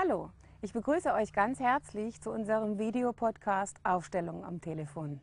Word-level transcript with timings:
Hallo, 0.00 0.30
ich 0.62 0.72
begrüße 0.72 1.12
euch 1.12 1.32
ganz 1.32 1.58
herzlich 1.58 2.20
zu 2.20 2.30
unserem 2.30 2.78
Videopodcast 2.78 3.80
Aufstellung 3.82 4.44
am 4.44 4.60
Telefon. 4.60 5.20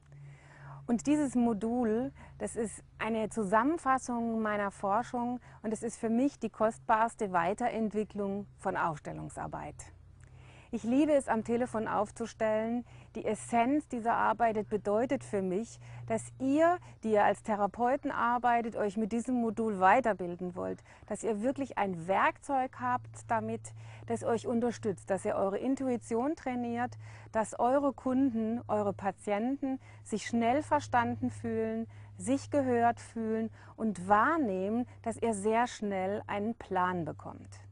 Und 0.86 1.08
dieses 1.08 1.34
Modul, 1.34 2.12
das 2.40 2.58
ist 2.58 2.84
eine 3.00 3.30
Zusammenfassung 3.30 4.42
meiner 4.42 4.72
Forschung 4.72 5.40
und 5.64 5.72
es 5.72 5.82
ist 5.82 5.98
für 5.98 6.10
mich 6.10 6.40
die 6.40 6.50
kostbarste 6.50 7.32
Weiterentwicklung 7.32 8.48
von 8.58 8.76
Aufstellungsarbeit. 8.76 9.95
Ich 10.76 10.84
liebe 10.84 11.14
es, 11.14 11.30
am 11.30 11.46
Telefon 11.46 11.88
aufzustellen. 11.88 12.84
Die 13.16 13.24
Essenz 13.24 13.88
dieser 13.88 14.16
Arbeit 14.16 14.68
bedeutet 14.68 15.24
für 15.24 15.42
mich, 15.42 15.80
dass 16.06 16.34
ihr, 16.38 16.80
die 17.02 17.12
ihr 17.14 17.24
als 17.24 17.44
Therapeuten 17.44 18.12
arbeitet, 18.12 18.76
euch 18.76 18.98
mit 18.98 19.14
diesem 19.14 19.36
Modul 19.36 19.80
weiterbilden 19.80 20.54
wollt, 20.54 20.84
dass 21.08 21.24
ihr 21.24 21.42
wirklich 21.42 21.78
ein 21.78 22.10
Werkzeug 22.10 22.72
habt 22.82 23.08
damit, 23.30 23.62
das 24.08 24.26
euch 24.26 24.48
unterstützt, 24.48 25.10
dass 25.10 25.24
ihr 25.24 25.36
eure 25.36 25.60
Intuition 25.60 26.36
trainiert, 26.36 26.92
dass 27.32 27.58
eure 27.58 27.94
Kunden, 27.94 28.60
eure 28.68 28.92
Patienten 28.92 29.80
sich 30.04 30.28
schnell 30.28 30.62
verstanden 30.62 31.32
fühlen, 31.32 31.88
sich 32.18 32.52
gehört 32.52 33.00
fühlen 33.00 33.50
und 33.78 34.10
wahrnehmen, 34.10 34.86
dass 35.04 35.16
ihr 35.16 35.34
sehr 35.36 35.68
schnell 35.68 36.22
einen 36.28 36.54
Plan 36.54 37.06
bekommt. 37.06 37.65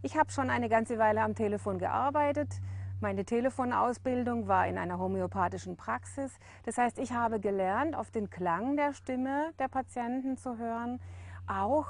Ich 0.00 0.16
habe 0.16 0.30
schon 0.30 0.48
eine 0.48 0.68
ganze 0.68 0.96
Weile 0.98 1.22
am 1.22 1.34
Telefon 1.34 1.80
gearbeitet. 1.80 2.60
Meine 3.00 3.24
Telefonausbildung 3.24 4.46
war 4.46 4.68
in 4.68 4.78
einer 4.78 5.00
homöopathischen 5.00 5.76
Praxis. 5.76 6.38
Das 6.64 6.78
heißt, 6.78 7.00
ich 7.00 7.12
habe 7.12 7.40
gelernt, 7.40 7.96
auf 7.96 8.12
den 8.12 8.30
Klang 8.30 8.76
der 8.76 8.94
Stimme 8.94 9.52
der 9.58 9.66
Patienten 9.66 10.36
zu 10.36 10.56
hören, 10.56 11.00
auch 11.48 11.88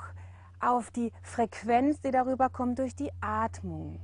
auf 0.59 0.91
die 0.91 1.13
Frequenz, 1.23 2.01
die 2.01 2.11
darüber 2.11 2.49
kommt 2.49 2.79
durch 2.79 2.97
die 2.97 3.13
Atmung. 3.21 4.01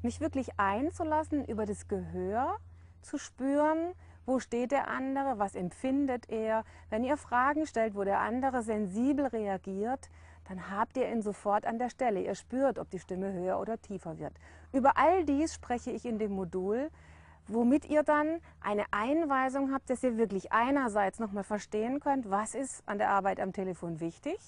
Mich 0.00 0.20
wirklich 0.20 0.50
einzulassen, 0.56 1.44
über 1.44 1.66
das 1.66 1.88
Gehör 1.88 2.56
zu 3.02 3.18
spüren, 3.18 3.94
wo 4.26 4.38
steht 4.38 4.70
der 4.70 4.86
andere, 4.86 5.40
was 5.40 5.56
empfindet 5.56 6.28
er. 6.28 6.62
Wenn 6.88 7.02
ihr 7.02 7.16
Fragen 7.16 7.66
stellt, 7.66 7.96
wo 7.96 8.04
der 8.04 8.20
andere 8.20 8.62
sensibel 8.62 9.26
reagiert, 9.26 10.08
dann 10.50 10.68
habt 10.68 10.96
ihr 10.96 11.08
ihn 11.08 11.22
sofort 11.22 11.64
an 11.64 11.78
der 11.78 11.90
Stelle. 11.90 12.20
Ihr 12.20 12.34
spürt, 12.34 12.80
ob 12.80 12.90
die 12.90 12.98
Stimme 12.98 13.32
höher 13.32 13.60
oder 13.60 13.80
tiefer 13.80 14.18
wird. 14.18 14.32
Über 14.72 14.96
all 14.96 15.24
dies 15.24 15.54
spreche 15.54 15.92
ich 15.92 16.04
in 16.04 16.18
dem 16.18 16.32
Modul, 16.32 16.90
womit 17.46 17.88
ihr 17.88 18.02
dann 18.02 18.40
eine 18.60 18.84
Einweisung 18.90 19.72
habt, 19.72 19.88
dass 19.90 20.02
ihr 20.02 20.16
wirklich 20.16 20.50
einerseits 20.50 21.20
nochmal 21.20 21.44
verstehen 21.44 22.00
könnt, 22.00 22.30
was 22.30 22.56
ist 22.56 22.82
an 22.86 22.98
der 22.98 23.10
Arbeit 23.10 23.38
am 23.38 23.52
Telefon 23.52 24.00
wichtig 24.00 24.40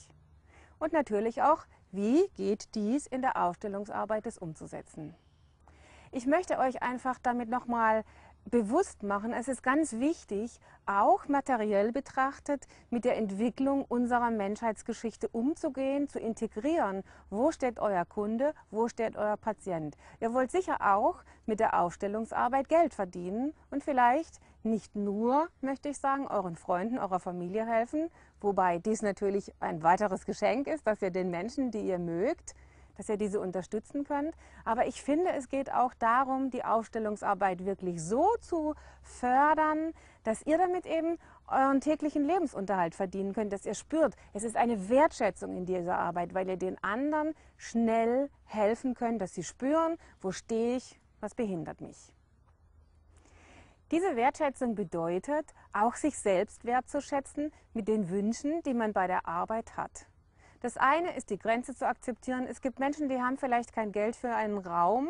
und 0.81 0.93
natürlich 0.93 1.41
auch, 1.43 1.67
wie 1.93 2.29
geht 2.37 2.75
dies 2.75 3.07
in 3.07 3.23
der 3.23 3.41
Aufstellungsarbeit 3.41 4.27
des 4.27 4.39
umzusetzen. 4.39 5.15
Ich 6.11 6.27
möchte 6.27 6.59
euch 6.59 6.83
einfach 6.83 7.21
damit 7.23 7.49
nochmal 7.49 8.03
bewusst 8.45 9.03
machen. 9.03 9.33
Es 9.33 9.49
ist 9.49 9.63
ganz 9.63 9.95
wichtig, 9.95 10.59
auch 10.87 11.29
materiell 11.29 11.93
betrachtet, 11.93 12.67
mit 12.91 13.05
der 13.05 13.17
Entwicklung 13.17 13.85
unserer 13.85 14.31
Menschheitsgeschichte 14.31 15.29
umzugehen, 15.29 16.09
zu 16.09 16.19
integrieren. 16.19 17.03
Wo 17.31 17.53
steht 17.53 17.79
euer 17.79 18.05
Kunde? 18.05 18.55
Wo 18.71 18.89
steht 18.89 19.17
euer 19.17 19.37
Patient? 19.37 19.97
Ihr 20.21 20.35
wollt 20.35 20.51
sicher 20.51 20.79
auch 20.95 21.23
mit 21.47 21.61
der 21.61 21.79
Aufstellungsarbeit 21.79 22.69
Geld 22.69 22.95
verdienen 22.95 23.53
und 23.71 23.83
vielleicht 23.83 24.41
nicht 24.65 24.95
nur, 24.95 25.49
möchte 25.61 25.89
ich 25.89 25.99
sagen, 25.99 26.29
euren 26.29 26.57
Freunden, 26.57 26.99
eurer 26.99 27.19
Familie 27.19 27.67
helfen, 27.67 28.11
wobei 28.41 28.79
dies 28.79 29.03
natürlich 29.03 29.53
ein 29.61 29.83
weiteres 29.83 30.25
Geschenk 30.25 30.69
ist, 30.69 30.87
dass 30.87 31.03
ihr 31.03 31.11
den 31.11 31.31
Menschen, 31.31 31.71
die 31.71 31.81
ihr 31.81 31.99
mögt, 31.99 32.55
dass 32.97 33.09
ihr 33.09 33.17
diese 33.17 33.41
unterstützen 33.41 34.05
könnt. 34.05 34.35
Aber 34.65 34.87
ich 34.87 35.03
finde, 35.03 35.31
es 35.33 35.49
geht 35.49 35.73
auch 35.73 35.95
darum, 35.95 36.51
die 36.51 36.65
Aufstellungsarbeit 36.65 37.65
wirklich 37.65 38.03
so 38.03 38.27
zu 38.41 38.75
fördern, 39.03 39.93
dass 40.25 40.47
ihr 40.47 40.59
damit 40.59 40.87
eben 40.87 41.19
euren 41.49 41.81
täglichen 41.81 42.25
Lebensunterhalt 42.25 42.95
verdienen 42.95 43.33
könnt, 43.33 43.53
dass 43.53 43.67
ihr 43.67 43.75
spürt, 43.75 44.15
es 44.33 44.45
ist 44.45 44.57
eine 44.57 44.89
Wertschätzung 44.89 45.57
in 45.57 45.67
dieser 45.67 45.99
Arbeit, 45.99 46.35
weil 46.35 46.49
ihr 46.49 46.57
den 46.57 46.83
anderen 46.83 47.35
schnell 47.57 48.31
helfen 48.45 48.95
könnt, 48.95 49.21
dass 49.21 49.35
sie 49.35 49.45
spüren, 49.45 49.97
wo 50.21 50.33
stehe 50.33 50.77
ich, 50.77 51.01
was 51.21 51.35
behindert 51.35 51.81
mich. 51.81 52.13
Diese 53.91 54.17
Wertschätzung 54.17 54.75
bedeutet, 54.75 55.53
auch 55.75 55.97
sich 55.97 56.19
selbst 56.19 56.65
wertzuschätzen 56.65 57.53
mit 57.75 57.89
den 57.89 58.09
Wünschen, 58.09 58.63
die 58.63 58.73
man 58.73 58.95
bei 58.95 59.07
der 59.07 59.29
Arbeit 59.29 59.77
hat. 59.77 60.07
Das 60.63 60.77
eine 60.77 61.17
ist 61.17 61.31
die 61.31 61.39
Grenze 61.39 61.75
zu 61.75 61.89
akzeptieren. 61.89 62.47
Es 62.49 62.61
gibt 62.61 62.79
Menschen, 62.79 63.09
die 63.09 63.21
haben 63.21 63.37
vielleicht 63.37 63.73
kein 63.73 63.91
Geld 63.91 64.15
für 64.15 64.33
einen 64.33 64.59
Raum, 64.59 65.09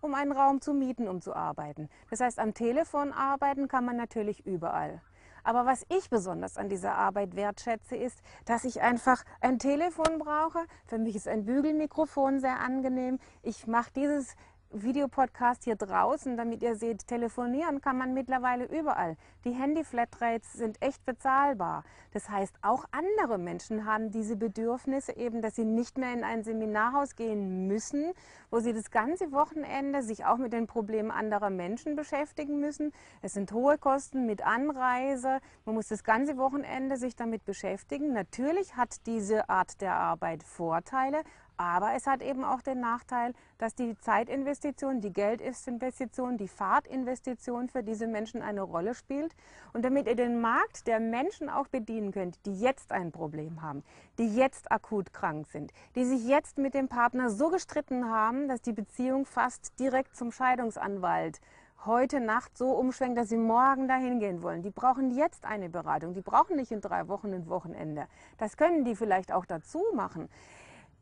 um 0.00 0.12
einen 0.12 0.32
Raum 0.32 0.60
zu 0.60 0.74
mieten, 0.74 1.06
um 1.06 1.20
zu 1.20 1.36
arbeiten. 1.36 1.88
Das 2.10 2.18
heißt, 2.18 2.40
am 2.40 2.52
Telefon 2.52 3.12
arbeiten 3.12 3.68
kann 3.68 3.84
man 3.84 3.96
natürlich 3.96 4.44
überall. 4.44 5.00
Aber 5.44 5.66
was 5.66 5.86
ich 5.88 6.10
besonders 6.10 6.56
an 6.56 6.68
dieser 6.68 6.96
Arbeit 6.96 7.36
wertschätze, 7.36 7.94
ist, 7.94 8.22
dass 8.44 8.64
ich 8.64 8.80
einfach 8.82 9.22
ein 9.40 9.60
Telefon 9.60 10.18
brauche. 10.18 10.66
Für 10.84 10.98
mich 10.98 11.14
ist 11.14 11.28
ein 11.28 11.44
Bügelmikrofon 11.44 12.40
sehr 12.40 12.58
angenehm. 12.58 13.20
Ich 13.42 13.68
mache 13.68 13.92
dieses 13.94 14.34
Videopodcast 14.72 15.64
hier 15.64 15.76
draußen, 15.76 16.36
damit 16.36 16.62
ihr 16.62 16.76
seht, 16.76 17.06
telefonieren 17.06 17.80
kann 17.80 17.98
man 17.98 18.14
mittlerweile 18.14 18.64
überall. 18.64 19.16
Die 19.44 19.52
Handy-Flatrates 19.52 20.52
sind 20.54 20.80
echt 20.80 21.04
bezahlbar. 21.04 21.84
Das 22.12 22.28
heißt, 22.28 22.54
auch 22.62 22.84
andere 22.90 23.38
Menschen 23.38 23.86
haben 23.86 24.10
diese 24.10 24.36
Bedürfnisse 24.36 25.16
eben, 25.16 25.42
dass 25.42 25.56
sie 25.56 25.64
nicht 25.64 25.98
mehr 25.98 26.12
in 26.12 26.24
ein 26.24 26.44
Seminarhaus 26.44 27.16
gehen 27.16 27.66
müssen, 27.66 28.12
wo 28.50 28.60
sie 28.60 28.72
das 28.72 28.90
ganze 28.90 29.32
Wochenende 29.32 30.02
sich 30.02 30.24
auch 30.24 30.36
mit 30.36 30.52
den 30.52 30.66
Problemen 30.66 31.10
anderer 31.10 31.50
Menschen 31.50 31.96
beschäftigen 31.96 32.60
müssen. 32.60 32.92
Es 33.20 33.34
sind 33.34 33.52
hohe 33.52 33.78
Kosten 33.78 34.26
mit 34.26 34.44
Anreise. 34.44 35.40
Man 35.64 35.74
muss 35.74 35.88
das 35.88 36.04
ganze 36.04 36.36
Wochenende 36.36 36.96
sich 36.96 37.16
damit 37.16 37.44
beschäftigen. 37.44 38.12
Natürlich 38.12 38.76
hat 38.76 39.06
diese 39.06 39.48
Art 39.48 39.80
der 39.80 39.94
Arbeit 39.94 40.42
Vorteile, 40.42 41.22
aber 41.56 41.94
es 41.94 42.06
hat 42.06 42.22
eben 42.22 42.44
auch 42.44 42.62
den 42.62 42.80
Nachteil, 42.80 43.34
dass 43.58 43.74
die 43.74 43.96
Zeitinvestition, 43.98 45.00
die 45.00 45.12
Geldinvestition, 45.12 46.36
die 46.36 46.48
Fahrtinvestition 46.48 47.68
für 47.68 47.82
diese 47.82 48.06
Menschen 48.06 48.42
eine 48.42 48.62
Rolle 48.62 48.94
spielt. 48.94 49.34
Und 49.72 49.84
damit 49.84 50.06
ihr 50.06 50.16
den 50.16 50.40
Markt 50.40 50.86
der 50.86 51.00
Menschen 51.00 51.48
auch 51.48 51.68
bedienen 51.68 52.12
könnt, 52.12 52.44
die 52.46 52.58
jetzt 52.58 52.92
ein 52.92 53.12
Problem 53.12 53.62
haben, 53.62 53.82
die 54.18 54.34
jetzt 54.34 54.72
akut 54.72 55.12
krank 55.12 55.46
sind, 55.46 55.72
die 55.94 56.04
sich 56.04 56.26
jetzt 56.26 56.58
mit 56.58 56.74
dem 56.74 56.88
Partner 56.88 57.30
so 57.30 57.48
gestritten 57.48 58.10
haben, 58.10 58.48
dass 58.48 58.62
die 58.62 58.72
Beziehung 58.72 59.26
fast 59.26 59.78
direkt 59.78 60.16
zum 60.16 60.32
Scheidungsanwalt 60.32 61.40
heute 61.84 62.20
Nacht 62.20 62.56
so 62.56 62.70
umschwenkt, 62.70 63.18
dass 63.18 63.28
sie 63.28 63.36
morgen 63.36 63.88
dahin 63.88 64.20
gehen 64.20 64.42
wollen. 64.42 64.62
Die 64.62 64.70
brauchen 64.70 65.10
jetzt 65.10 65.44
eine 65.44 65.68
Beratung. 65.68 66.14
Die 66.14 66.20
brauchen 66.20 66.56
nicht 66.56 66.70
in 66.70 66.80
drei 66.80 67.08
Wochen 67.08 67.32
ein 67.32 67.48
Wochenende. 67.48 68.06
Das 68.38 68.56
können 68.56 68.84
die 68.84 68.94
vielleicht 68.94 69.32
auch 69.32 69.46
dazu 69.46 69.82
machen. 69.94 70.28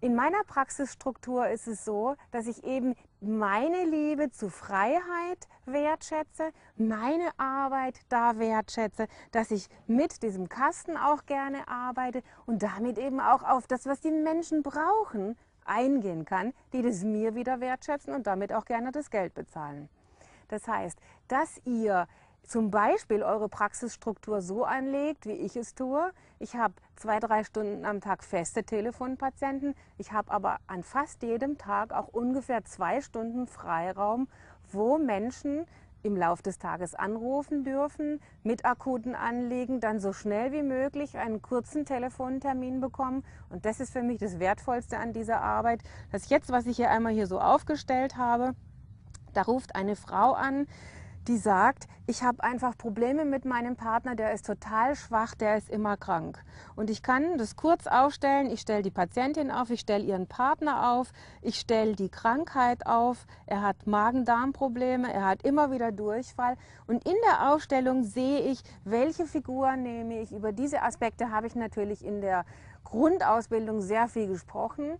In 0.02 0.14
meiner 0.14 0.42
Praxisstruktur 0.44 1.48
ist 1.48 1.66
es 1.66 1.84
so, 1.84 2.16
dass 2.30 2.46
ich 2.46 2.64
eben 2.64 2.94
meine 3.20 3.84
Liebe 3.84 4.30
zu 4.30 4.48
Freiheit 4.48 5.46
wertschätze, 5.66 6.52
meine 6.76 7.28
Arbeit 7.36 8.00
da 8.08 8.38
wertschätze, 8.38 9.08
dass 9.30 9.50
ich 9.50 9.68
mit 9.86 10.22
diesem 10.22 10.48
Kasten 10.48 10.96
auch 10.96 11.26
gerne 11.26 11.68
arbeite 11.68 12.22
und 12.46 12.62
damit 12.62 12.96
eben 12.96 13.20
auch 13.20 13.42
auf 13.42 13.66
das, 13.66 13.84
was 13.84 14.00
die 14.00 14.10
Menschen 14.10 14.62
brauchen, 14.62 15.36
eingehen 15.66 16.24
kann, 16.24 16.54
die 16.72 16.80
das 16.80 17.04
mir 17.04 17.34
wieder 17.34 17.60
wertschätzen 17.60 18.14
und 18.14 18.26
damit 18.26 18.54
auch 18.54 18.64
gerne 18.64 18.92
das 18.92 19.10
Geld 19.10 19.34
bezahlen. 19.34 19.90
Das 20.48 20.66
heißt, 20.66 20.98
dass 21.28 21.60
ihr 21.66 22.08
zum 22.42 22.70
Beispiel 22.70 23.22
eure 23.22 23.48
Praxisstruktur 23.48 24.42
so 24.42 24.64
anlegt, 24.64 25.26
wie 25.26 25.32
ich 25.32 25.56
es 25.56 25.74
tue. 25.74 26.10
Ich 26.38 26.56
habe 26.56 26.74
zwei, 26.96 27.20
drei 27.20 27.44
Stunden 27.44 27.84
am 27.84 28.00
Tag 28.00 28.24
feste 28.24 28.64
Telefonpatienten. 28.64 29.74
Ich 29.98 30.12
habe 30.12 30.32
aber 30.32 30.58
an 30.66 30.82
fast 30.82 31.22
jedem 31.22 31.58
Tag 31.58 31.92
auch 31.92 32.08
ungefähr 32.08 32.64
zwei 32.64 33.00
Stunden 33.00 33.46
Freiraum, 33.46 34.28
wo 34.72 34.98
Menschen 34.98 35.66
im 36.02 36.16
Laufe 36.16 36.42
des 36.42 36.58
Tages 36.58 36.94
anrufen 36.94 37.64
dürfen, 37.64 38.20
mit 38.42 38.64
akuten 38.64 39.14
Anliegen 39.14 39.80
dann 39.80 40.00
so 40.00 40.12
schnell 40.12 40.52
wie 40.52 40.62
möglich 40.62 41.18
einen 41.18 41.42
kurzen 41.42 41.84
Telefontermin 41.84 42.80
bekommen. 42.80 43.22
Und 43.50 43.66
das 43.66 43.80
ist 43.80 43.92
für 43.92 44.02
mich 44.02 44.18
das 44.18 44.38
Wertvollste 44.38 44.98
an 44.98 45.12
dieser 45.12 45.42
Arbeit, 45.42 45.82
dass 46.10 46.30
jetzt, 46.30 46.50
was 46.50 46.66
ich 46.66 46.76
hier 46.76 46.90
einmal 46.90 47.12
hier 47.12 47.26
so 47.26 47.40
aufgestellt 47.40 48.16
habe, 48.16 48.54
da 49.34 49.42
ruft 49.42 49.76
eine 49.76 49.96
Frau 49.96 50.32
an, 50.32 50.66
die 51.28 51.36
sagt, 51.36 51.86
ich 52.06 52.22
habe 52.22 52.42
einfach 52.42 52.76
Probleme 52.76 53.24
mit 53.24 53.44
meinem 53.44 53.76
Partner, 53.76 54.14
der 54.16 54.32
ist 54.32 54.46
total 54.46 54.96
schwach, 54.96 55.34
der 55.34 55.56
ist 55.56 55.70
immer 55.70 55.96
krank. 55.96 56.42
Und 56.74 56.90
ich 56.90 57.02
kann 57.02 57.38
das 57.38 57.56
kurz 57.56 57.86
aufstellen, 57.86 58.50
ich 58.50 58.60
stelle 58.60 58.82
die 58.82 58.90
Patientin 58.90 59.50
auf, 59.50 59.70
ich 59.70 59.80
stelle 59.80 60.04
ihren 60.04 60.26
Partner 60.26 60.92
auf, 60.92 61.12
ich 61.42 61.60
stelle 61.60 61.94
die 61.94 62.08
Krankheit 62.08 62.86
auf, 62.86 63.26
er 63.46 63.62
hat 63.62 63.86
Magen-Darm-Probleme, 63.86 65.12
er 65.12 65.26
hat 65.26 65.42
immer 65.42 65.70
wieder 65.70 65.92
Durchfall. 65.92 66.56
Und 66.86 67.06
in 67.06 67.16
der 67.28 67.52
Aufstellung 67.52 68.02
sehe 68.02 68.40
ich, 68.40 68.62
welche 68.84 69.26
Figur 69.26 69.76
nehme 69.76 70.20
ich. 70.20 70.32
Über 70.32 70.52
diese 70.52 70.82
Aspekte 70.82 71.30
habe 71.30 71.46
ich 71.46 71.54
natürlich 71.54 72.04
in 72.04 72.20
der 72.20 72.44
Grundausbildung 72.84 73.82
sehr 73.82 74.08
viel 74.08 74.26
gesprochen 74.26 74.98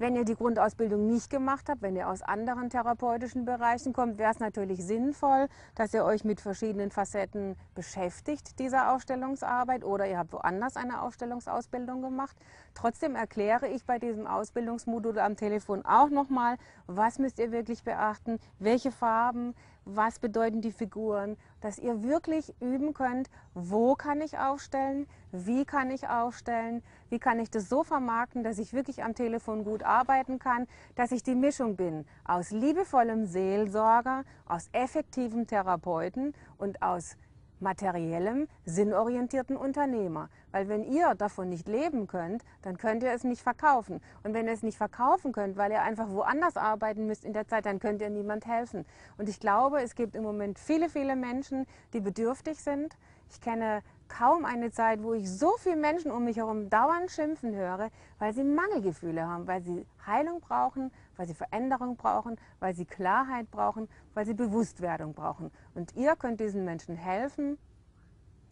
Wenn 0.00 0.16
ihr 0.16 0.24
die 0.24 0.34
Grundausbildung 0.34 1.06
nicht 1.06 1.28
gemacht 1.28 1.68
habt, 1.68 1.82
wenn 1.82 1.94
ihr 1.94 2.08
aus 2.08 2.22
anderen 2.22 2.70
therapeutischen 2.70 3.44
Bereichen 3.44 3.92
kommt, 3.92 4.16
wäre 4.16 4.30
es 4.30 4.38
natürlich 4.38 4.82
sinnvoll, 4.82 5.46
dass 5.74 5.92
ihr 5.92 6.06
euch 6.06 6.24
mit 6.24 6.40
verschiedenen 6.40 6.90
Facetten 6.90 7.54
beschäftigt 7.74 8.58
dieser 8.58 8.94
Ausstellungsarbeit 8.94 9.84
oder 9.84 10.08
ihr 10.08 10.16
habt 10.16 10.32
woanders 10.32 10.76
eine 10.76 11.02
Ausstellungsausbildung 11.02 12.00
gemacht. 12.00 12.34
Trotzdem 12.72 13.14
erkläre 13.14 13.68
ich 13.68 13.84
bei 13.84 13.98
diesem 13.98 14.26
Ausbildungsmodul 14.26 15.18
am 15.18 15.36
Telefon 15.36 15.84
auch 15.84 16.08
nochmal, 16.08 16.56
was 16.86 17.18
müsst 17.18 17.38
ihr 17.38 17.52
wirklich 17.52 17.84
beachten, 17.84 18.38
welche 18.58 18.92
Farben, 18.92 19.54
was 19.84 20.18
bedeuten 20.18 20.60
die 20.60 20.72
Figuren, 20.72 21.36
dass 21.60 21.78
ihr 21.78 22.02
wirklich 22.02 22.54
üben 22.60 22.94
könnt, 22.94 23.28
wo 23.54 23.94
kann 23.94 24.20
ich 24.20 24.38
aufstellen, 24.38 25.06
wie 25.32 25.64
kann 25.64 25.90
ich 25.90 26.08
aufstellen, 26.08 26.82
wie 27.08 27.18
kann 27.18 27.38
ich 27.38 27.50
das 27.50 27.68
so 27.68 27.82
vermarkten, 27.84 28.42
dass 28.42 28.58
ich 28.58 28.72
wirklich 28.72 29.02
am 29.02 29.14
Telefon 29.14 29.64
gut 29.64 29.82
arbeiten 29.82 30.38
kann, 30.38 30.66
dass 30.94 31.12
ich 31.12 31.22
die 31.22 31.34
Mischung 31.34 31.76
bin 31.76 32.04
aus 32.24 32.50
liebevollem 32.50 33.26
Seelsorger, 33.26 34.24
aus 34.46 34.68
effektivem 34.72 35.46
Therapeuten 35.46 36.34
und 36.58 36.82
aus 36.82 37.16
materiellem, 37.60 38.48
sinnorientierten 38.64 39.56
Unternehmer. 39.56 40.28
Weil 40.52 40.68
wenn 40.68 40.84
ihr 40.84 41.14
davon 41.14 41.48
nicht 41.48 41.68
leben 41.68 42.06
könnt, 42.06 42.44
dann 42.62 42.76
könnt 42.76 43.02
ihr 43.02 43.12
es 43.12 43.24
nicht 43.24 43.42
verkaufen. 43.42 44.00
Und 44.22 44.34
wenn 44.34 44.46
ihr 44.46 44.52
es 44.52 44.62
nicht 44.62 44.78
verkaufen 44.78 45.32
könnt, 45.32 45.56
weil 45.56 45.70
ihr 45.70 45.82
einfach 45.82 46.10
woanders 46.10 46.56
arbeiten 46.56 47.06
müsst 47.06 47.24
in 47.24 47.32
der 47.32 47.46
Zeit, 47.46 47.66
dann 47.66 47.78
könnt 47.78 48.00
ihr 48.00 48.10
niemand 48.10 48.46
helfen. 48.46 48.84
Und 49.18 49.28
ich 49.28 49.40
glaube, 49.40 49.82
es 49.82 49.94
gibt 49.94 50.14
im 50.14 50.22
Moment 50.22 50.58
viele, 50.58 50.88
viele 50.88 51.16
Menschen, 51.16 51.66
die 51.92 52.00
bedürftig 52.00 52.62
sind. 52.62 52.96
Ich 53.30 53.40
kenne 53.40 53.82
kaum 54.10 54.44
eine 54.44 54.70
Zeit, 54.70 55.02
wo 55.02 55.14
ich 55.14 55.30
so 55.30 55.56
viele 55.58 55.76
Menschen 55.76 56.10
um 56.10 56.24
mich 56.24 56.36
herum 56.36 56.68
dauernd 56.68 57.10
schimpfen 57.10 57.54
höre, 57.54 57.90
weil 58.18 58.34
sie 58.34 58.44
Mangelgefühle 58.44 59.26
haben, 59.26 59.46
weil 59.46 59.62
sie 59.62 59.86
Heilung 60.06 60.40
brauchen, 60.40 60.92
weil 61.16 61.26
sie 61.26 61.34
Veränderung 61.34 61.96
brauchen, 61.96 62.36
weil 62.58 62.74
sie 62.74 62.84
Klarheit 62.84 63.50
brauchen, 63.50 63.88
weil 64.12 64.26
sie 64.26 64.34
Bewusstwerdung 64.34 65.14
brauchen. 65.14 65.50
Und 65.74 65.96
ihr 65.96 66.16
könnt 66.16 66.40
diesen 66.40 66.64
Menschen 66.64 66.96
helfen 66.96 67.56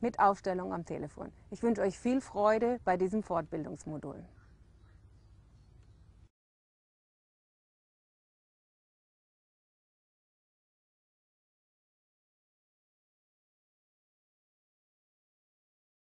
mit 0.01 0.21
Aufstellung 0.21 0.73
am 0.73 0.87
Telefon. 0.87 1.33
Ich 1.51 1.63
wünsche 1.63 1.83
euch 1.83 1.99
viel 1.99 2.21
Freude 2.21 2.81
bei 2.85 2.97
diesem 2.97 3.23
Fortbildungsmodul. 3.23 4.25